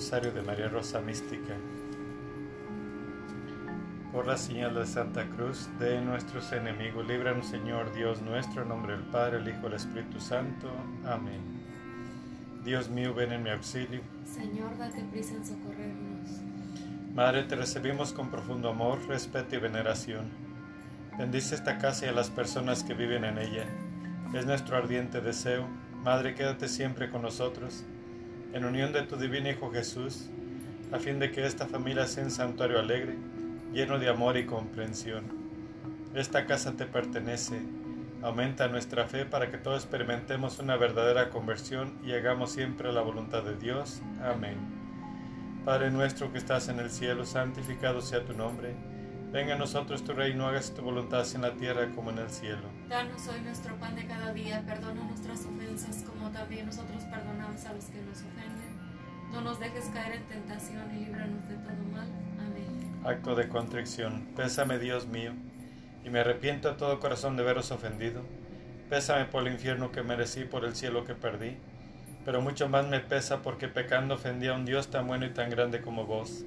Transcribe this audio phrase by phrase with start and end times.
[0.00, 1.54] Rosario de María Rosa Mística.
[4.14, 8.94] Por la señal de Santa Cruz de nuestros enemigos, líbranos Señor Dios nuestro, en nombre
[8.94, 10.70] del Padre, el Hijo y el Espíritu Santo.
[11.04, 11.42] Amén.
[12.64, 14.00] Dios mío, ven en mi auxilio.
[14.24, 16.30] Señor, date prisa en socorrernos.
[17.14, 20.30] Madre, te recibimos con profundo amor, respeto y veneración.
[21.18, 23.66] Bendice esta casa y a las personas que viven en ella.
[24.32, 25.68] Es nuestro ardiente deseo.
[26.02, 27.84] Madre, quédate siempre con nosotros
[28.52, 30.28] en unión de tu divino Hijo Jesús,
[30.92, 33.16] a fin de que esta familia sea un santuario alegre,
[33.72, 35.24] lleno de amor y comprensión.
[36.14, 37.60] Esta casa te pertenece.
[38.22, 43.44] Aumenta nuestra fe para que todos experimentemos una verdadera conversión y hagamos siempre la voluntad
[43.44, 44.02] de Dios.
[44.22, 44.56] Amén.
[45.64, 48.74] Padre nuestro que estás en el cielo, santificado sea tu nombre.
[49.32, 52.68] Venga a nosotros tu reino, hagas tu voluntad en la tierra como en el cielo.
[52.88, 57.72] Danos hoy nuestro pan de cada día, perdona nuestras ofensas como también nosotros perdonamos a
[57.72, 59.30] los que nos ofenden.
[59.30, 62.08] No nos dejes caer en tentación y líbranos de todo mal.
[62.40, 63.02] Amén.
[63.04, 64.26] Acto de contrición.
[64.34, 65.32] Pésame, Dios mío,
[66.04, 68.22] y me arrepiento a todo corazón de veros ofendido.
[68.88, 71.56] Pésame por el infierno que merecí, por el cielo que perdí.
[72.24, 75.50] Pero mucho más me pesa porque pecando ofendí a un Dios tan bueno y tan
[75.50, 76.44] grande como vos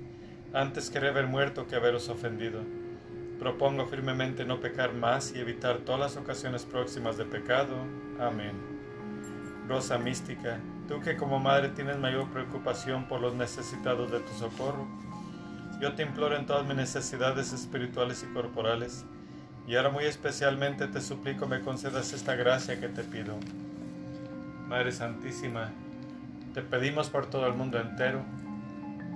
[0.53, 2.61] antes quería haber muerto que haberos ofendido.
[3.39, 7.75] Propongo firmemente no pecar más y evitar todas las ocasiones próximas de pecado.
[8.19, 8.51] Amén.
[9.67, 14.87] Rosa mística, tú que como madre tienes mayor preocupación por los necesitados de tu socorro,
[15.81, 19.05] yo te imploro en todas mis necesidades espirituales y corporales,
[19.67, 23.37] y ahora muy especialmente te suplico me concedas esta gracia que te pido.
[24.67, 25.71] Madre Santísima,
[26.53, 28.21] te pedimos por todo el mundo entero,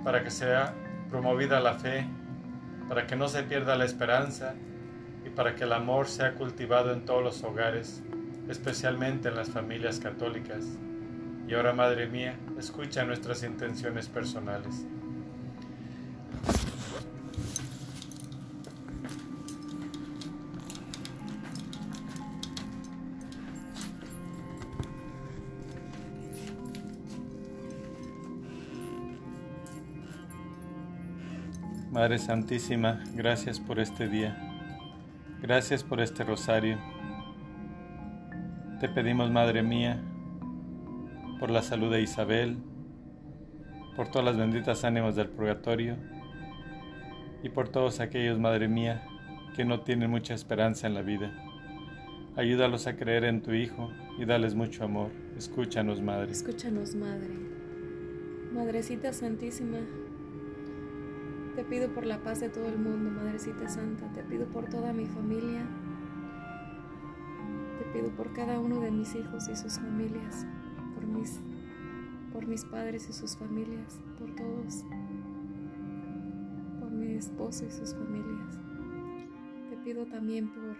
[0.02, 0.74] para que sea
[1.10, 2.06] promovida la fe,
[2.88, 4.54] para que no se pierda la esperanza
[5.24, 8.02] y para que el amor sea cultivado en todos los hogares,
[8.48, 10.64] especialmente en las familias católicas.
[11.46, 14.86] Y ahora, Madre mía, escucha nuestras intenciones personales.
[31.98, 34.38] Madre Santísima, gracias por este día.
[35.42, 36.78] Gracias por este rosario.
[38.78, 40.00] Te pedimos, Madre mía,
[41.40, 42.58] por la salud de Isabel,
[43.96, 45.96] por todas las benditas ánimas del purgatorio
[47.42, 49.02] y por todos aquellos, Madre mía,
[49.56, 51.32] que no tienen mucha esperanza en la vida.
[52.36, 55.10] Ayúdalos a creer en tu Hijo y dales mucho amor.
[55.36, 56.30] Escúchanos, Madre.
[56.30, 57.34] Escúchanos, Madre.
[58.52, 59.78] Madrecita Santísima,
[61.58, 64.06] te pido por la paz de todo el mundo, Madrecita Santa.
[64.12, 65.66] Te pido por toda mi familia.
[67.80, 70.46] Te pido por cada uno de mis hijos y sus familias.
[70.94, 71.40] Por mis,
[72.32, 73.98] por mis padres y sus familias.
[74.20, 74.84] Por todos.
[76.78, 78.56] Por mi esposo y sus familias.
[79.68, 80.76] Te pido también por,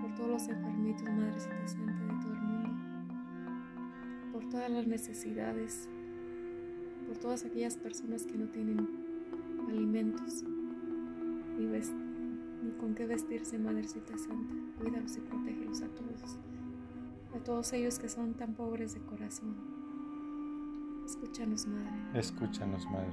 [0.00, 2.70] por todos los enfermitos, Madrecita Santa, de todo el mundo.
[4.32, 5.90] Por todas las necesidades.
[7.06, 8.93] Por todas aquellas personas que no tienen
[9.74, 10.44] alimentos,
[11.58, 14.54] ni, con qué vestirse, Madrecita Santa.
[14.78, 16.38] Cuídalos y protégelos a todos,
[17.34, 19.54] a todos ellos que son tan pobres de corazón.
[21.04, 22.18] Escúchanos, Madre.
[22.18, 23.12] Escúchanos, Madre.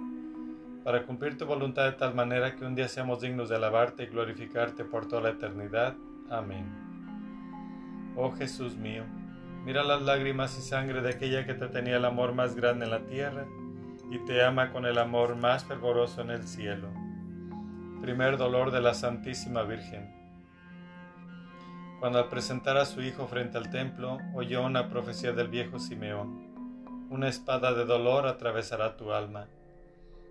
[0.83, 4.07] para cumplir tu voluntad de tal manera que un día seamos dignos de alabarte y
[4.07, 5.95] glorificarte por toda la eternidad.
[6.29, 6.65] Amén.
[8.15, 9.03] Oh Jesús mío,
[9.63, 12.91] mira las lágrimas y sangre de aquella que te tenía el amor más grande en
[12.91, 13.45] la tierra
[14.09, 16.89] y te ama con el amor más fervoroso en el cielo.
[18.01, 20.21] Primer dolor de la Santísima Virgen.
[21.99, 27.07] Cuando al presentar a su hijo frente al templo, oyó una profecía del viejo Simeón.
[27.11, 29.47] Una espada de dolor atravesará tu alma.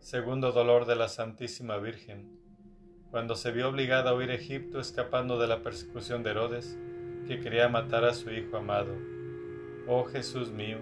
[0.00, 2.38] Segundo dolor de la Santísima Virgen.
[3.10, 6.78] Cuando se vio obligada a huir a Egipto escapando de la persecución de Herodes,
[7.26, 8.94] que quería matar a su Hijo amado.
[9.86, 10.78] Oh Jesús mío,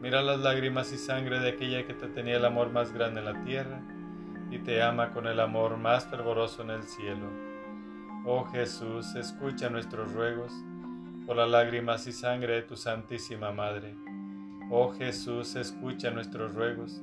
[0.00, 3.26] Mira las lágrimas y sangre de aquella que te tenía el amor más grande en
[3.26, 3.80] la tierra
[4.48, 7.26] y te ama con el amor más fervoroso en el cielo.
[8.24, 10.52] Oh Jesús, escucha nuestros ruegos
[11.26, 13.96] por las lágrimas y sangre de tu Santísima Madre.
[14.70, 17.02] Oh Jesús, escucha nuestros ruegos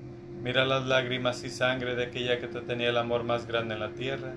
[0.43, 3.79] mira las lágrimas y sangre de aquella que te tenía el amor más grande en
[3.79, 4.33] la tierra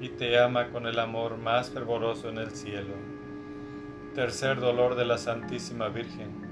[0.00, 2.94] y te ama con el amor más fervoroso en el cielo.
[4.14, 6.46] Tercer dolor de la Santísima Virgen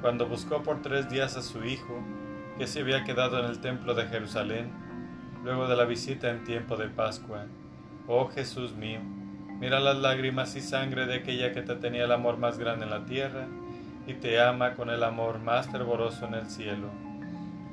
[0.00, 2.00] cuando buscó por tres días a su hijo,
[2.58, 4.70] que se había quedado en el templo de Jerusalén,
[5.42, 7.46] luego de la visita en tiempo de Pascua.
[8.06, 9.00] Oh Jesús mío,
[9.58, 12.90] mira las lágrimas y sangre de aquella que te tenía el amor más grande en
[12.90, 13.46] la tierra
[14.06, 17.05] y te ama con el amor más fervoroso en el cielo.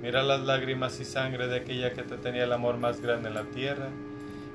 [0.00, 3.34] mira las lágrimas y sangre de aquella que te tenía el amor más grande en
[3.34, 3.88] la tierra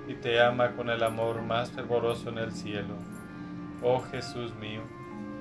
[0.07, 2.95] y te ama con el amor más fervoroso en el cielo.
[3.83, 4.81] Oh Jesús mío,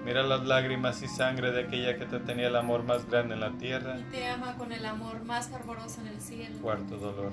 [0.05, 3.41] Mira las lágrimas y sangre de aquella que te tenía el amor más grande en
[3.41, 3.99] la tierra.
[3.99, 6.59] Y te ama con el amor más fervoroso en el cielo.
[6.63, 7.33] Cuarto dolor.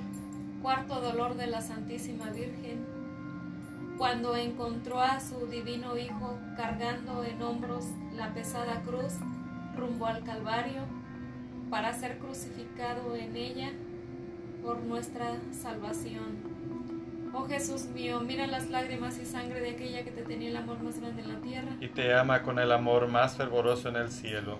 [0.62, 2.86] Cuarto dolor de la Santísima Virgen.
[3.98, 9.14] cuando encontró a su divino Hijo cargando en hombros la pesada cruz
[9.76, 10.84] rumbo al Calvario
[11.70, 13.72] para ser crucificado en ella
[14.64, 16.58] por nuestra salvación.
[17.34, 20.82] Oh Jesús mío, mira las lágrimas y sangre de aquella que te tenía el amor
[20.82, 21.78] más grande en la tierra.
[21.80, 24.60] Y te ama con el amor más fervoroso en el cielo.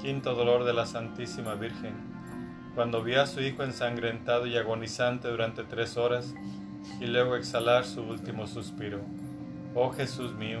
[0.00, 1.92] Quinto dolor de la Santísima Virgen.
[2.76, 6.34] Cuando vio a su hijo ensangrentado y agonizante durante tres horas
[7.00, 9.00] y luego exhalar su último suspiro.
[9.74, 10.60] Oh Jesús mío,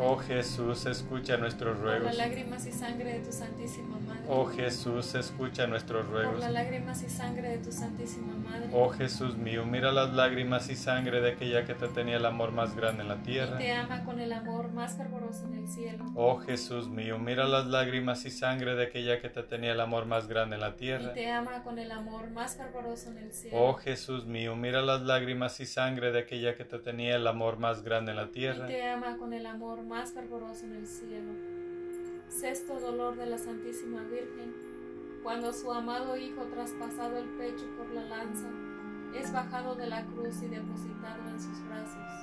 [0.00, 2.04] Oh Jesús, escucha nuestros Por ruegos.
[2.04, 4.20] las lágrimas y sangre de tu Santísima Madre.
[4.28, 6.40] Oh Jesús, escucha nuestros Por ruegos.
[6.40, 8.68] las lágrimas y sangre de tu Santísima Madre.
[8.72, 12.52] Oh Jesús mío, mira las lágrimas y sangre de aquella que te tenía el amor
[12.52, 13.58] más grande en la y tierra.
[13.58, 16.04] te ama con el amor más fervoroso en el cielo.
[16.14, 20.06] Oh Jesús mío, mira las lágrimas y sangre de aquella que te tenía el amor
[20.06, 21.12] más grande en la Y tierra.
[21.12, 23.56] te ama con el amor más fervoroso en el cielo.
[23.60, 27.58] Oh Jesús mío, mira las lágrimas y sangre de aquella que te tenía el amor
[27.58, 28.66] más grande en la y tierra.
[28.66, 31.32] te ama con el amor más fervoroso en el cielo.
[32.28, 34.54] Sexto dolor de la Santísima Virgen,
[35.22, 38.48] cuando su amado Hijo traspasado el pecho por la lanza,
[39.14, 42.17] es bajado de la cruz y depositado en sus brazos.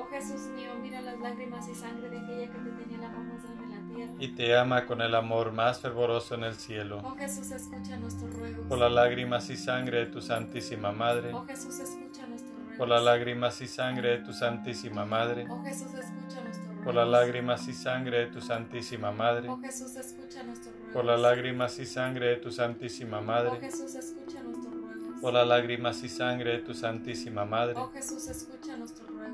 [0.00, 3.42] Oh Jesús mío, mira las lágrimas y sangre de aquella que te tenía amor más
[3.42, 4.12] grande en la tierra.
[4.18, 7.02] Y te ama con el amor más fervoroso en el cielo.
[7.04, 8.66] Oh Jesús, escucha nuestros ruegos.
[8.66, 11.34] Por las lágrimas y sangre de tu Santísima Madre.
[11.34, 12.78] Oh Jesús, escucha nuestros ruegos.
[12.78, 15.46] Por las lágrimas y sangre de tu Santísima Madre.
[15.50, 16.84] Oh Jesús, escucha nuestros ruegos.
[16.84, 19.48] Por las lágrimas y sangre de tu Santísima Madre.
[19.50, 20.92] Oh Jesús, escucha nuestros ruegos.
[20.94, 23.60] Por las lágrimas y sangre de tu Santísima Oh Madre.
[23.60, 25.20] Jesús, escucha nuestros ruegos.
[25.20, 27.74] Por las lágrimas y sangre de tu Santísima Madre.
[27.76, 28.59] Oh Jesús, escucha.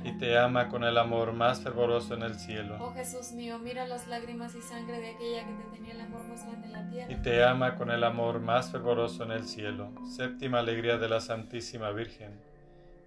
[0.00, 0.16] tierra.
[0.16, 2.76] Y te ama con el amor más fervoroso en el cielo.
[2.80, 6.24] Oh Jesús mío, mira las lágrimas y sangre de aquella que te tenía el amor
[6.24, 7.12] más grande en la tierra.
[7.12, 9.90] y te ama con el amor más fervoroso en el cielo.
[10.16, 12.30] Séptima alegría de la Santísima Virgen,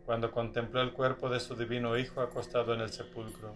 [0.05, 3.53] cuando contempló el cuerpo de su divino Hijo acostado en el sepulcro.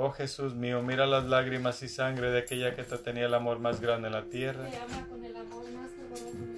[0.00, 3.58] Oh Jesús mío, mira las lágrimas y sangre de aquella que te tenía el amor
[3.58, 4.68] más grande en la tierra.
[4.70, 6.57] Te ama con el amor más fervoroso.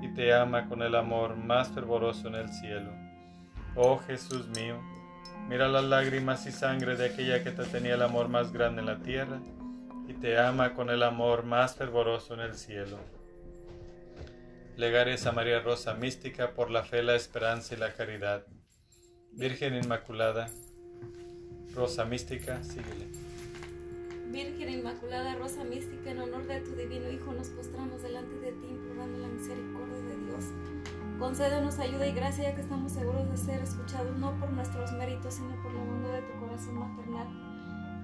[0.00, 2.92] y te ama con el amor más fervoroso en el cielo.
[3.74, 4.80] Oh Jesús mío,
[5.48, 8.86] mira las lágrimas y sangre de aquella que te tenía el amor más grande en
[8.86, 9.40] la tierra
[10.08, 12.98] y te ama con el amor más fervoroso en el cielo.
[14.76, 18.46] Legares a María Rosa Mística por la fe, la esperanza y la caridad.
[19.32, 20.48] Virgen Inmaculada,
[21.74, 23.06] Rosa Mística, síguele.
[24.30, 28.66] Virgen Inmaculada, Rosa Mística, en honor de tu divino Hijo, nos postramos delante de ti
[28.68, 29.85] implorando la misericordia
[30.36, 30.52] Dios.
[31.18, 35.34] Concédenos ayuda y gracia, ya que estamos seguros de ser escuchados no por nuestros méritos,
[35.34, 37.28] sino por la bondad de tu corazón maternal.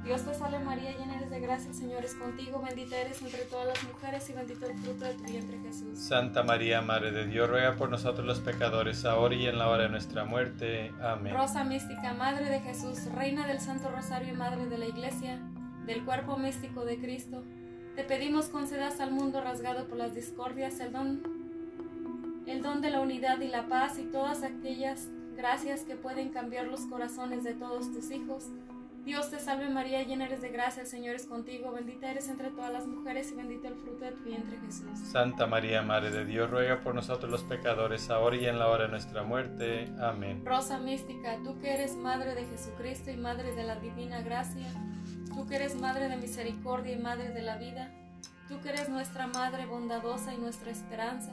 [0.03, 3.43] Dios te salve María, llena eres de gracia, el Señor es contigo, bendita eres entre
[3.45, 5.97] todas las mujeres y bendito el fruto de tu vientre Jesús.
[5.97, 9.85] Santa María, Madre de Dios, ruega por nosotros los pecadores, ahora y en la hora
[9.85, 10.93] de nuestra muerte.
[11.01, 11.35] Amén.
[11.35, 15.39] Rosa mística, Madre de Jesús, Reina del Santo Rosario y Madre de la Iglesia,
[15.87, 17.45] del cuerpo místico de Cristo,
[17.95, 21.32] te pedimos concedas al mundo rasgado por las discordias el don,
[22.47, 26.67] el don de la unidad y la paz y todas aquellas gracias que pueden cambiar
[26.67, 28.51] los corazones de todos tus hijos
[29.05, 32.51] Dios te salve María, llena eres de gracia, el Señor es contigo, bendita eres entre
[32.51, 34.97] todas las mujeres y bendito el fruto de tu vientre Jesús.
[35.11, 38.85] Santa María, Madre de Dios, ruega por nosotros los pecadores, ahora y en la hora
[38.85, 39.93] de nuestra muerte.
[40.01, 40.45] Amén.
[40.45, 44.69] Rosa mística, tú que eres Madre de Jesucristo y Madre de la Divina Gracia,
[45.35, 47.91] tú que eres Madre de Misericordia y Madre de la vida,
[48.49, 51.33] tú que eres nuestra Madre bondadosa y nuestra esperanza,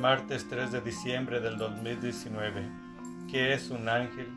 [0.00, 2.62] Martes 3 de diciembre del 2019
[3.30, 4.28] ¿Qué es un ángel?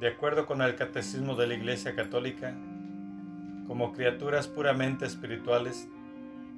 [0.00, 2.56] De acuerdo con el Catecismo de la Iglesia Católica,
[3.66, 5.88] como criaturas puramente espirituales,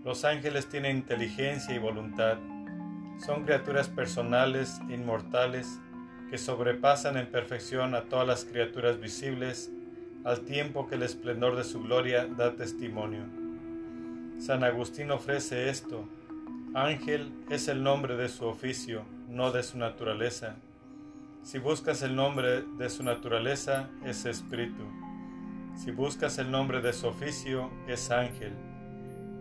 [0.04, 2.38] los ángeles tienen inteligencia y voluntad.
[3.26, 5.80] Son criaturas personales, inmortales,
[6.30, 9.72] que sobrepasan en perfección a todas las criaturas visibles,
[10.22, 13.24] al tiempo que el esplendor de su gloria da testimonio.
[14.38, 16.08] San Agustín ofrece esto.
[16.74, 20.56] Ángel es el nombre de su oficio, no de su naturaleza.
[21.42, 24.82] Si buscas el nombre de su naturaleza, es espíritu.
[25.76, 28.54] Si buscas el nombre de su oficio, es ángel.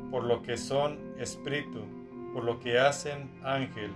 [0.09, 1.85] Por lo que son espíritu,
[2.33, 3.91] por lo que hacen ángel.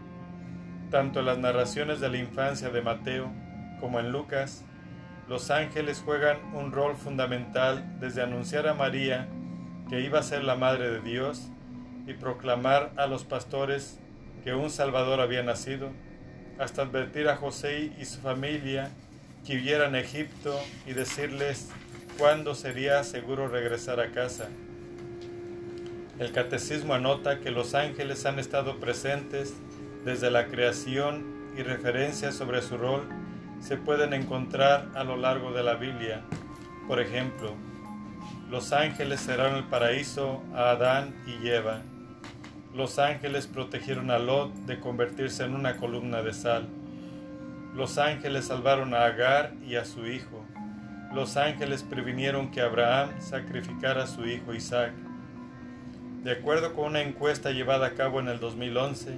[0.90, 3.30] Tanto en las narraciones de la infancia de Mateo
[3.82, 4.64] como en Lucas,
[5.28, 9.28] los ángeles juegan un rol fundamental desde anunciar a María
[9.90, 11.52] que iba a ser la Madre de Dios
[12.08, 14.00] y proclamar a los pastores
[14.44, 15.90] que un Salvador había nacido
[16.60, 18.92] hasta advertir a José y su familia
[19.46, 21.70] que huyeran Egipto y decirles
[22.18, 24.48] cuándo sería seguro regresar a casa.
[26.20, 29.54] El catecismo anota que los ángeles han estado presentes
[30.06, 31.26] desde la creación
[31.58, 33.08] y referencias sobre su rol
[33.60, 36.22] se pueden encontrar a lo largo de la Biblia.
[36.88, 37.54] Por ejemplo,
[38.50, 41.82] los ángeles cerraron el paraíso a Adán y Eva
[42.76, 46.68] los ángeles protegieron a Lot de convertirse en una columna de sal.
[47.74, 50.44] Los ángeles salvaron a Agar y a su hijo.
[51.14, 54.92] Los ángeles previnieron que Abraham sacrificara a su hijo Isaac.
[56.24, 59.14] De acuerdo con una encuesta llevada a cabo en el 2011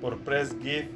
[0.00, 0.88] por Press Gift,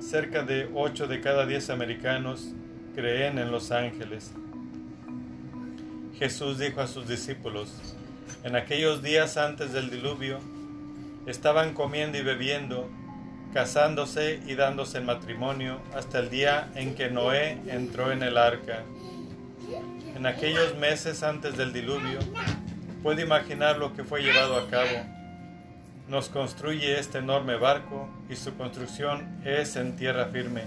[0.00, 2.52] cerca de 8 de cada 10 americanos
[2.96, 4.32] creen en los ángeles.
[6.18, 7.94] Jesús dijo a sus discípulos,
[8.42, 10.40] en aquellos días antes del diluvio,
[11.26, 12.88] estaban comiendo y bebiendo,
[13.52, 18.82] casándose y dándose matrimonio hasta el día en que Noé entró en el arca.
[20.14, 22.18] En aquellos meses antes del diluvio,
[23.02, 25.04] puede imaginar lo que fue llevado a cabo.
[26.08, 30.62] Nos construye este enorme barco y su construcción es en tierra firme.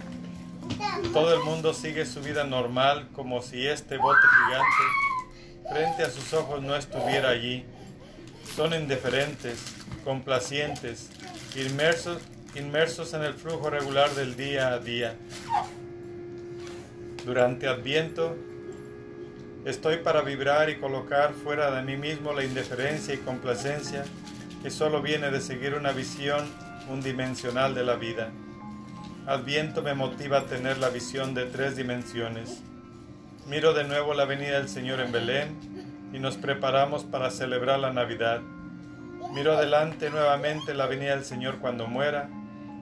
[1.13, 5.01] Todo el mundo sigue su vida normal como si este bote gigante
[5.71, 7.65] frente a sus ojos no estuviera allí.
[8.55, 9.63] Son indiferentes,
[10.03, 11.09] complacientes,
[11.55, 12.21] inmersos,
[12.55, 15.15] inmersos en el flujo regular del día a día.
[17.25, 18.35] Durante Adviento,
[19.63, 24.03] estoy para vibrar y colocar fuera de mí mismo la indiferencia y complacencia
[24.61, 26.45] que solo viene de seguir una visión
[26.89, 28.31] unidimensional de la vida.
[29.27, 32.61] Adviento me motiva a tener la visión de tres dimensiones.
[33.47, 35.70] Miro de nuevo la venida del Señor en Belén
[36.13, 38.41] y nos preparamos para celebrar la Navidad.
[39.33, 42.29] Miro adelante nuevamente la venida del Señor cuando muera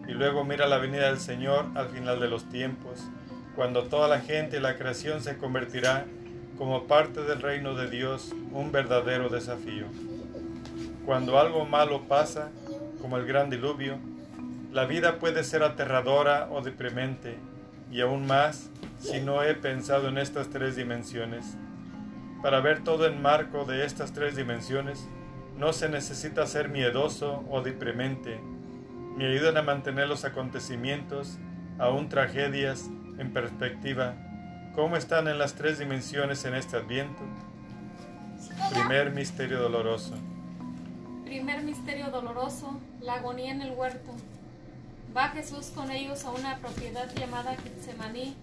[0.07, 3.07] y luego mira la venida del Señor al final de los tiempos,
[3.55, 6.05] cuando toda la gente y la creación se convertirá
[6.57, 9.85] como parte del reino de Dios, un verdadero desafío.
[11.05, 12.49] Cuando algo malo pasa,
[13.01, 13.97] como el gran diluvio,
[14.71, 17.37] La vida puede ser aterradora o deprimente,
[17.91, 21.57] y aún más si no he pensado en estas tres dimensiones.
[22.41, 25.07] Para ver todo en marco de estas tres dimensiones,
[25.57, 28.39] no se necesita ser miedoso o deprimente.
[29.17, 31.37] Me ayudan a mantener los acontecimientos,
[31.79, 34.15] aún tragedias, en perspectiva.
[34.73, 37.21] ¿Cómo están en las tres dimensiones en este adviento?
[38.71, 40.15] Primer misterio doloroso.
[41.25, 44.11] Primer misterio doloroso, la agonía en el huerto.
[45.15, 48.35] Va Jesús con ellos a una propiedad llamada Getsemaní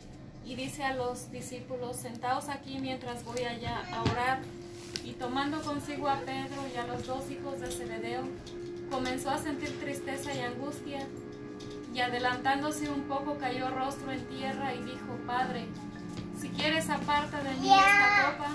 [0.46, 4.38] y dice a los discípulos, sentaos aquí mientras voy allá a orar.
[5.04, 8.22] Y tomando consigo a Pedro y a los dos hijos de Zebedeo,
[8.90, 11.06] comenzó a sentir tristeza y angustia,
[11.92, 15.66] y adelantándose un poco cayó rostro en tierra y dijo, Padre,
[16.40, 18.50] si quieres aparta de mí esta copa,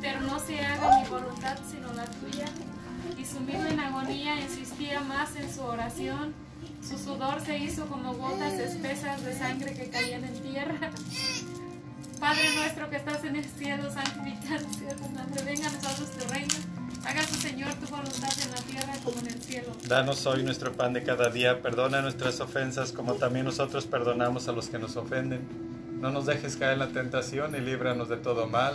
[0.00, 2.46] pero no se haga mi voluntad sino la tuya.
[3.16, 6.34] Y sumido en agonía insistía más en su oración
[6.86, 10.90] su sudor se hizo como gotas espesas de sangre que caían en tierra.
[12.20, 15.42] Padre nuestro que estás en el cielo, santificado sea tu nombre.
[15.44, 16.54] Venga a nosotros tu reino.
[17.06, 19.72] Haga tu Señor tu voluntad en la tierra como en el cielo.
[19.86, 21.60] Danos hoy nuestro pan de cada día.
[21.60, 26.56] Perdona nuestras ofensas como también nosotros perdonamos a los que nos ofenden no nos dejes
[26.56, 28.74] caer en la tentación y líbranos de todo mal.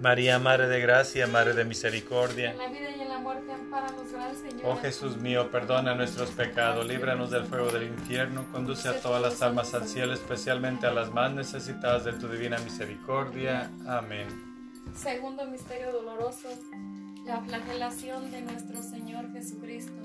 [0.00, 2.50] María, Madre de Gracia, Madre de Misericordia.
[2.50, 4.60] En la vida y en la muerte, amparanos, Gran Señor.
[4.64, 9.40] Oh Jesús mío, perdona nuestros pecados, líbranos del fuego del infierno, conduce a todas las
[9.40, 13.70] almas al cielo, especialmente a las más necesitadas de tu divina misericordia.
[13.86, 14.26] Amén.
[14.94, 16.48] Segundo misterio doloroso,
[17.24, 20.02] la flagelación de nuestro Señor Jesucristo.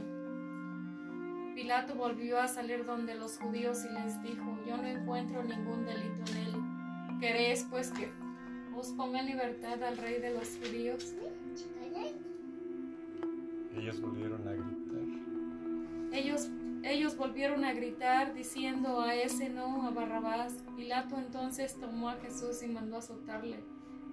[1.54, 6.32] Pilato volvió a salir donde los judíos y les dijo, yo no encuentro ningún delito
[6.32, 7.20] en él.
[7.20, 8.12] ¿Queréis pues que
[8.90, 11.14] ponga en libertad al rey de los judíos?
[13.78, 16.12] Ellos volvieron a gritar.
[16.14, 16.50] Ellos,
[16.84, 20.54] ellos volvieron a gritar diciendo a ese no, a Barrabás.
[20.76, 23.60] Pilato entonces tomó a Jesús y mandó azotarle.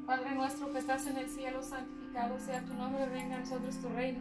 [0.07, 3.89] Padre nuestro que estás en el cielo, santificado sea tu nombre, venga a nosotros tu
[3.89, 4.21] reino.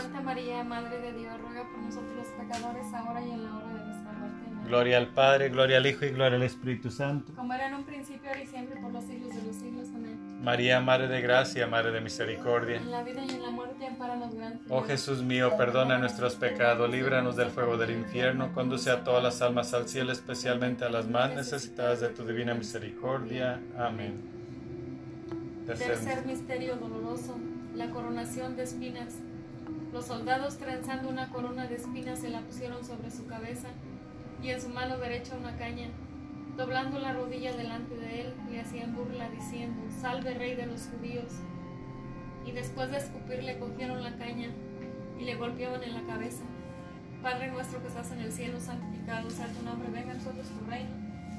[0.00, 3.66] Santa María, Madre de Dios, ruega por nosotros los pecadores, ahora y en la hora
[3.66, 4.36] de nuestra muerte.
[4.46, 4.64] Amén.
[4.66, 7.34] Gloria al Padre, gloria al Hijo y Gloria al Espíritu Santo.
[7.34, 9.88] Como era en un principio, ahora y siempre, por los siglos de los siglos.
[9.94, 10.42] Amén.
[10.42, 12.76] María, Madre de gracia, Madre de misericordia.
[12.76, 14.66] En la vida y en la muerte, amparanos, gran Señor.
[14.70, 19.42] Oh Jesús mío, perdona nuestros pecados, líbranos del fuego del infierno, conduce a todas las
[19.42, 23.60] almas al cielo, especialmente a las más necesitadas de tu divina misericordia.
[23.76, 24.18] Amén.
[25.66, 27.38] Tercer Tercer misterio doloroso,
[27.74, 29.14] la coronación de espinas.
[29.92, 33.68] Los soldados trenzando una corona de espinas se la pusieron sobre su cabeza
[34.40, 35.88] y en su mano derecha una caña.
[36.56, 41.32] Doblando la rodilla delante de él, le hacían burla diciendo, Salve rey de los judíos.
[42.46, 44.48] Y después de escupirle cogieron la caña
[45.18, 46.44] y le golpeaban en la cabeza.
[47.22, 50.70] Padre nuestro que estás en el cielo, santificado sea tu nombre, venga a nosotros tu
[50.70, 50.90] reino.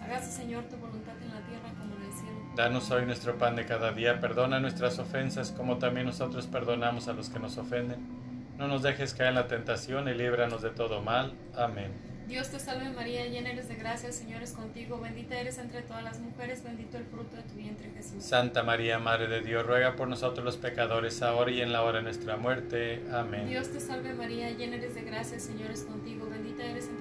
[0.03, 2.37] Hágase Señor tu voluntad en la tierra como en el cielo.
[2.55, 7.13] Danos hoy nuestro pan de cada día, perdona nuestras ofensas como también nosotros perdonamos a
[7.13, 7.99] los que nos ofenden.
[8.61, 11.33] No nos dejes caer en la tentación y líbranos de todo mal.
[11.55, 11.91] Amén.
[12.27, 16.03] Dios te salve María, llena eres de gracia, Señor es contigo, bendita eres entre todas
[16.03, 18.23] las mujeres, bendito el fruto de tu vientre Jesús.
[18.23, 21.97] Santa María, Madre de Dios, ruega por nosotros los pecadores, ahora y en la hora
[21.97, 23.01] de nuestra muerte.
[23.11, 23.47] Amén.
[23.49, 27.00] Dios te salve María, llena eres de gracia, Señor es contigo, bendita eres entre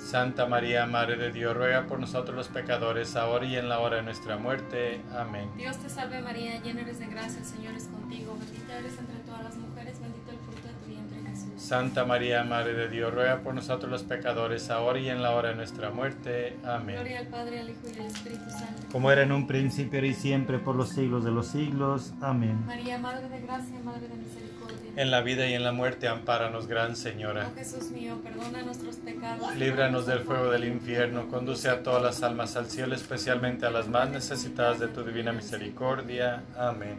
[0.00, 3.98] Santa María, Madre de Dios, ruega por nosotros los pecadores, ahora y en la hora
[3.98, 5.00] de nuestra muerte.
[5.16, 5.48] Amén.
[5.56, 9.16] Dios te salve María, llena eres de gracia, el Señor es contigo, bendita eres entre
[9.20, 11.62] todas las mujeres, bendito el fruto de tu vientre Jesús.
[11.62, 15.50] Santa María, Madre de Dios, ruega por nosotros los pecadores, ahora y en la hora
[15.50, 16.56] de nuestra muerte.
[16.64, 16.96] Amén.
[16.96, 18.86] Gloria al Padre, al Hijo y al Espíritu Santo.
[18.90, 22.14] Como era en un principio, y siempre, por los siglos de los siglos.
[22.20, 22.64] Amén.
[22.66, 24.49] María, Madre de gracia, Madre de misericordia.
[24.96, 27.50] En la vida y en la muerte, ampáranos, Gran Oh Señora.
[27.54, 29.54] Jesús mío, perdona nuestros pecados.
[29.56, 33.88] Líbranos del fuego del infierno, conduce a todas las almas al cielo, especialmente a las
[33.88, 36.42] más necesitadas de tu divina misericordia.
[36.58, 36.98] Amén.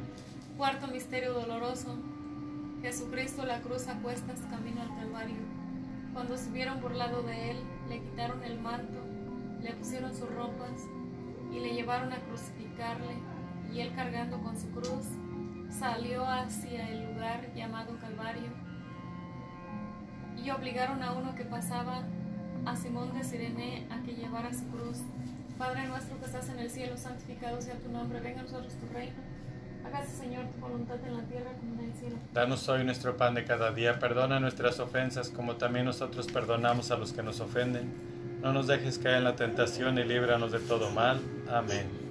[0.57, 1.97] Cuarto misterio doloroso.
[2.81, 5.35] Jesucristo la cruz a cuestas camino al Calvario.
[6.13, 7.57] Cuando se hubieron burlado de él,
[7.89, 8.99] le quitaron el manto,
[9.61, 10.87] le pusieron sus ropas
[11.53, 13.15] y le llevaron a crucificarle
[13.73, 15.05] y él cargando con su cruz
[15.71, 18.49] salió hacia el lugar llamado Calvario
[20.43, 22.03] y obligaron a uno que pasaba,
[22.65, 24.97] a Simón de Sirene, a que llevara su cruz.
[25.57, 28.93] Padre nuestro que estás en el cielo, santificado sea tu nombre, venga a nosotros tu
[28.93, 29.15] reino.
[29.85, 32.15] Hágase, Señor, tu voluntad en la tierra como en el cielo.
[32.33, 36.97] Danos hoy nuestro pan de cada día, perdona nuestras ofensas como también nosotros perdonamos a
[36.97, 37.91] los que nos ofenden.
[38.41, 41.19] No nos dejes caer en la tentación y líbranos de todo mal.
[41.51, 42.10] Amén.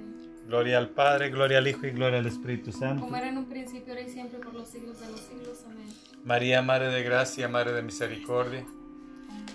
[0.47, 3.03] Gloria al Padre, gloria al Hijo y gloria al Espíritu Santo.
[3.03, 5.63] Como era en un principio, ahora y siempre, por los siglos de los siglos.
[5.65, 5.87] Amén.
[6.23, 8.65] María, Madre de gracia, Madre de misericordia,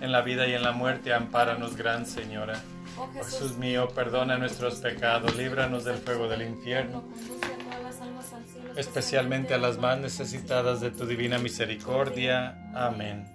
[0.00, 2.62] en la vida y en la muerte, ampáranos, Gran Señora.
[2.98, 8.00] Oh Jesús mío, perdona nuestros pecados, líbranos del fuego del infierno, Conduce a todas las
[8.00, 12.56] almas al cielo, especialmente a las más necesitadas de tu divina misericordia.
[12.74, 13.26] Amén.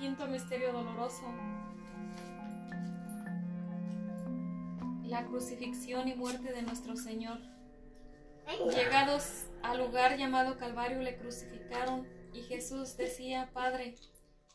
[0.00, 1.22] Quinto misterio doloroso.
[5.12, 7.38] La crucifixión y muerte de nuestro Señor.
[8.74, 13.96] Llegados al lugar llamado Calvario le crucificaron y Jesús decía, Padre,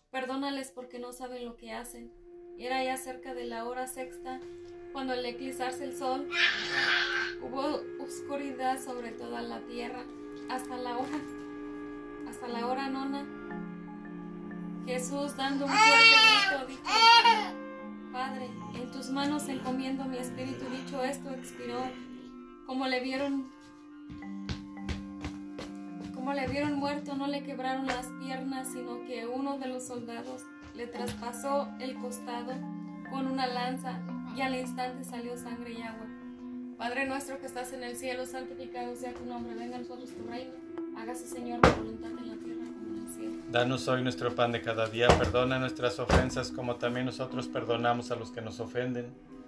[0.09, 2.11] perdónales porque no saben lo que hacen.
[2.57, 4.39] Era ya cerca de la hora sexta
[4.93, 6.27] cuando al eclipsarse el sol
[7.39, 10.03] hubo oscuridad sobre toda la tierra
[10.49, 11.19] hasta la hora,
[12.27, 13.27] hasta la hora nona.
[14.87, 16.15] Jesús dando un fuerte
[16.49, 17.66] grito dijo,
[18.17, 20.65] Padre, en tus manos encomiendo mi espíritu.
[20.71, 21.77] Dicho esto, expiró.
[22.65, 23.51] Como le vieron,
[26.15, 30.41] como le vieron muerto, no le quebraron las piernas, sino que uno de los soldados
[30.73, 32.53] le traspasó el costado
[33.11, 34.01] con una lanza
[34.35, 36.07] y al instante salió sangre y agua.
[36.75, 39.53] Padre nuestro que estás en el cielo, santificado sea tu nombre.
[39.53, 40.53] Venga a nosotros tu reino.
[40.97, 42.56] Hágase, Señor, tu voluntad en la tierra
[43.51, 48.17] Danos hoy nuestro pan de cada día, perdona nuestras ofensas como también nosotros perdonamos a
[48.17, 49.13] los que nos ofenden.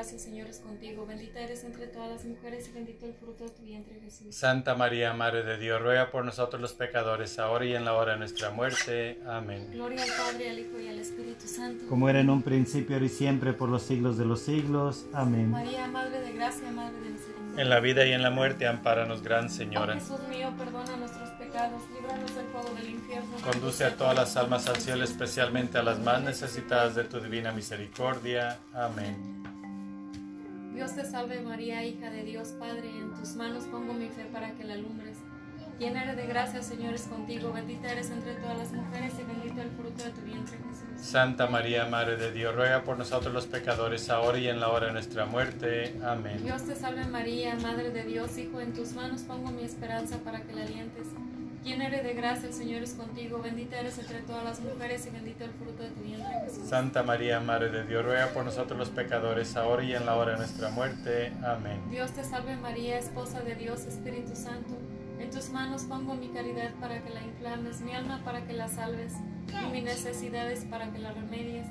[0.00, 3.50] el Señor es contigo, bendita eres entre todas las mujeres y bendito el fruto de
[3.50, 4.34] tu vientre Jesús.
[4.34, 8.14] Santa María, Madre de Dios, ruega por nosotros los pecadores, ahora y en la hora
[8.14, 9.20] de nuestra muerte.
[9.24, 9.68] Amén.
[9.70, 11.86] Gloria al Padre, al Hijo y al Espíritu Santo.
[11.88, 15.06] Como era en un principio, ahora y siempre, por los siglos de los siglos.
[15.12, 15.52] Amén.
[15.52, 17.62] María, Madre de gracia, Madre de misericordia.
[17.62, 19.94] En la vida y en la muerte, ampáranos, Gran Oh Señora.
[19.94, 23.36] Jesús mío, perdona nuestros pecados, líbranos del fuego del infierno.
[23.48, 27.52] Conduce a todas las almas al cielo, especialmente a las más necesitadas de tu divina
[27.52, 28.58] misericordia.
[28.74, 29.43] Amén.
[30.74, 34.50] Dios te salve María, hija de Dios Padre, en tus manos pongo mi fe para
[34.54, 35.18] que la alumbres.
[35.78, 39.62] Llena eres de gracia, Señor es contigo, bendita eres entre todas las mujeres y bendito
[39.62, 41.06] el fruto de tu vientre Jesús.
[41.06, 44.88] Santa María, Madre de Dios, ruega por nosotros los pecadores, ahora y en la hora
[44.88, 45.96] de nuestra muerte.
[46.04, 46.42] Amén.
[46.42, 50.42] Dios te salve María, Madre de Dios, Hijo, en tus manos pongo mi esperanza para
[50.42, 51.06] que la alientes.
[51.64, 55.10] Llena eres de gracia, el Señor es contigo, bendita eres entre todas las mujeres y
[55.10, 56.68] bendito el fruto de tu vientre Jesús.
[56.68, 60.32] Santa María, Madre de Dios, ruega por nosotros los pecadores, ahora y en la hora
[60.32, 61.32] de nuestra muerte.
[61.42, 61.80] Amén.
[61.90, 64.76] Dios te salve María, esposa de Dios, Espíritu Santo.
[65.18, 68.68] En tus manos pongo mi caridad para que la inflames, mi alma para que la
[68.68, 69.14] salves,
[69.48, 71.66] y mis necesidades para que la remedies.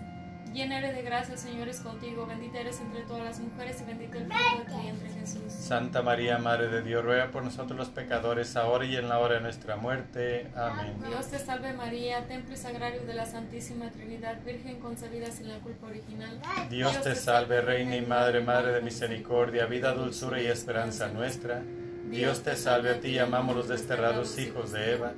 [0.54, 3.86] Llena eres de gracia, el Señor es contigo, bendita eres entre todas las mujeres y
[3.86, 5.51] bendito el fruto de tu vientre Jesús.
[5.51, 9.36] Santa María, Madre de Dios, ruega por nosotros los pecadores, ahora y en la hora
[9.36, 10.51] de nuestra muerte.
[10.56, 10.95] Amén.
[11.08, 15.58] Dios te salve María, templo y sagrario de la Santísima Trinidad, Virgen concebida sin la
[15.58, 16.39] culpa original.
[16.70, 21.64] Dios te salve, Reina y Madre, Madre de misericordia, vida, dulzura y esperanza nuestra.
[22.12, 25.14] Dios te salve, a ti llamamos los desterrados hijos de Eva.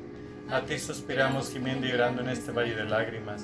[0.50, 3.44] A ti suspiramos gimiendo y llorando en este valle de lágrimas.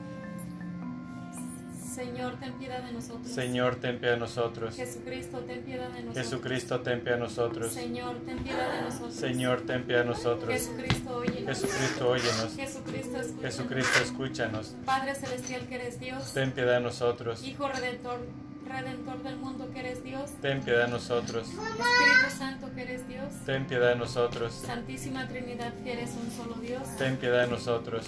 [1.91, 3.27] Señor, ten piedad de nosotros.
[3.27, 4.75] Señor, ten piedad de nosotros.
[4.75, 6.25] Jesucristo, ten piedad de nosotros.
[6.25, 7.73] Jesucristo, ten piedad de nosotros.
[7.73, 9.13] Señor, ten piedad de nosotros.
[9.13, 10.53] Señor, ten piedad de nosotros.
[10.53, 11.45] Jesucristo, óyenos.
[11.45, 12.55] Jesucristo, óyenos.
[12.55, 13.41] Jesucristo, escúchanos.
[13.41, 14.75] Jesucristo, escúchanos.
[14.85, 16.33] Padre celestial que eres Dios.
[16.33, 17.43] Ten piedad de nosotros.
[17.43, 18.25] Hijo redentor,
[18.65, 20.31] redentor del mundo que eres Dios.
[20.41, 21.49] Ten piedad de nosotros.
[21.49, 23.33] Espíritu Santo que eres Dios.
[23.45, 24.53] Ten piedad de nosotros.
[24.53, 26.83] Santísima Trinidad que eres un solo Dios.
[26.97, 28.07] Ten piedad de nosotros.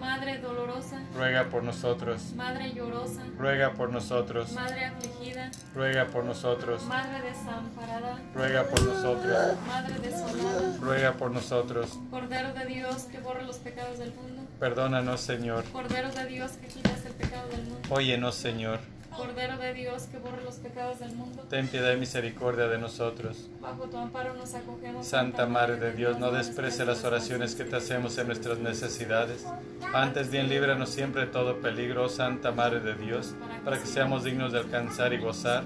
[0.00, 2.32] Madre dolorosa, Ruega por nosotros.
[2.34, 4.50] Madre llorosa, Ruega por nosotros.
[4.52, 6.82] Madre afligida, Ruega por nosotros.
[6.84, 9.58] Madre desamparada, Ruega por nosotros.
[9.68, 11.98] Madre desolada, Ruega por nosotros.
[12.10, 15.64] Cordero de Dios que borra los pecados del mundo, Perdónanos, Señor.
[15.64, 18.80] Cordero de Dios que quitas el pecado del mundo, Óyenos, Señor.
[19.16, 23.48] Cordero de Dios que borra los pecados del mundo, Ten piedad y misericordia de nosotros.
[23.60, 25.06] bajo tu amparo nos acogemos.
[25.06, 29.46] Santa Madre de Dios, no desprecie las oraciones que te hacemos en nuestras necesidades.
[29.92, 33.34] Antes bien, líbranos siempre de todo peligro, Santa Madre de Dios,
[33.64, 35.64] para que seamos dignos de alcanzar y gozar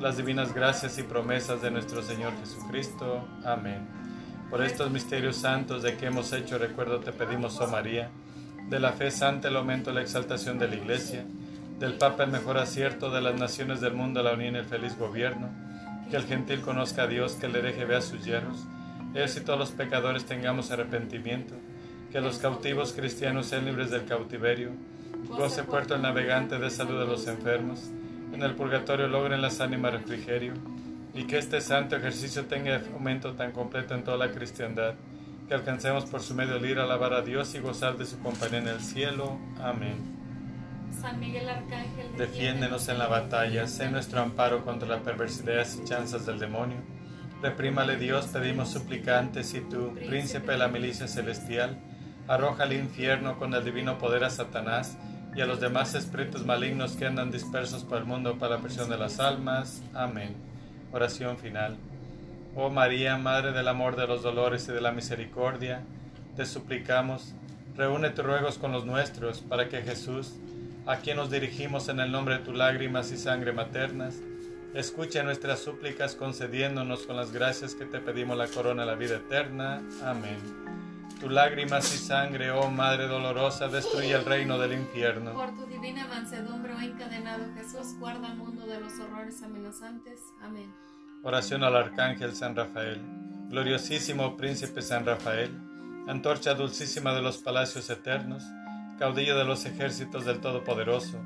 [0.00, 3.26] las divinas gracias y promesas de nuestro Señor Jesucristo.
[3.44, 3.86] Amén.
[4.50, 8.10] Por estos misterios santos de que hemos hecho recuerdo te pedimos, oh María,
[8.68, 11.24] de la fe santa el aumento y la exaltación de la Iglesia,
[11.78, 14.96] del Papa el mejor acierto, de las naciones del mundo la unión y el feliz
[14.98, 15.48] gobierno,
[16.10, 18.64] que el gentil conozca a Dios, que el hereje vea sus yerros,
[19.14, 21.54] ellos y todos los pecadores tengamos arrepentimiento,
[22.10, 24.70] que los cautivos cristianos sean libres del cautiverio,
[25.28, 27.90] goce puerto el navegante de salud de los enfermos,
[28.32, 30.52] en el purgatorio logren las ánimas refrigerio,
[31.14, 34.94] y que este santo ejercicio tenga aumento tan completo en toda la cristiandad,
[35.48, 38.18] que alcancemos por su medio el ir a alabar a Dios y gozar de su
[38.18, 39.38] compañía en el cielo.
[39.62, 40.23] Amén.
[41.00, 46.26] San Miguel Arcángel, Defiéndenos en la batalla, sé nuestro amparo contra la perversidad y asechanzas
[46.26, 46.78] del demonio.
[47.42, 51.78] Reprímale Dios, pedimos suplicantes, y tú, príncipe de la milicia celestial,
[52.26, 54.96] arroja al infierno con el divino poder a Satanás
[55.36, 58.88] y a los demás espíritus malignos que andan dispersos por el mundo para la presión
[58.88, 59.82] de las almas.
[59.92, 60.34] Amén.
[60.92, 61.76] Oración final.
[62.56, 65.82] Oh María, Madre del amor, de los dolores y de la misericordia,
[66.36, 67.34] te suplicamos,
[67.76, 70.34] reúne tus ruegos con los nuestros, para que Jesús,
[70.86, 74.20] a quien nos dirigimos en el nombre de tus lágrimas y sangre maternas,
[74.74, 79.16] escuche nuestras súplicas concediéndonos con las gracias que te pedimos la corona de la vida
[79.16, 79.82] eterna.
[80.02, 80.38] Amén.
[81.20, 85.32] Tu lágrimas y sangre, oh Madre dolorosa, destruye el reino del infierno.
[85.32, 90.20] Por tu divina mansedumbre, oh encadenado Jesús, guarda al mundo de los horrores amenazantes.
[90.42, 90.74] Amén.
[91.22, 93.00] Oración al Arcángel San Rafael.
[93.48, 95.50] Gloriosísimo Príncipe San Rafael,
[96.08, 98.42] antorcha dulcísima de los palacios eternos,
[98.98, 101.18] caudillo de los ejércitos del Todopoderoso.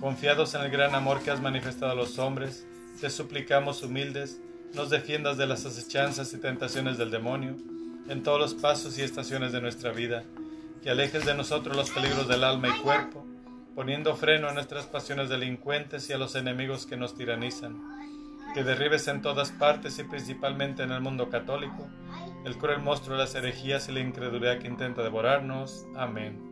[0.00, 2.66] Confiados en el gran amor que has manifestado a los hombres,
[3.00, 4.40] te suplicamos humildes,
[4.74, 7.56] nos defiendas de las acechanzas y tentaciones del demonio
[8.08, 10.24] en todos los pasos y estaciones de nuestra vida,
[10.82, 13.24] que alejes de nosotros los peligros del alma y cuerpo,
[13.74, 17.80] poniendo freno a nuestras pasiones delincuentes y a los enemigos que nos tiranizan,
[18.54, 21.88] que derribes en todas partes y principalmente en el mundo católico
[22.44, 25.86] el cruel monstruo de las herejías y la incredulidad que intenta devorarnos.
[25.96, 26.51] Amén.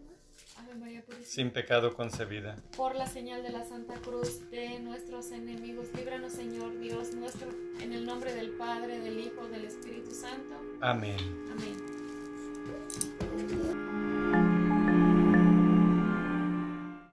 [1.23, 2.55] Sin pecado concebida.
[2.75, 7.49] Por la señal de la Santa Cruz de nuestros enemigos, líbranos, Señor Dios nuestro,
[7.79, 10.55] en el nombre del Padre, del Hijo, del Espíritu Santo.
[10.81, 11.17] Amén.
[11.51, 11.77] Amén.